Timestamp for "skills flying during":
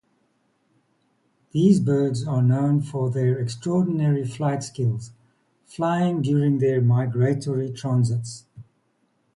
4.63-6.57